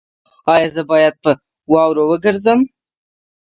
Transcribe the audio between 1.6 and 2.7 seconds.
واوره وګرځم؟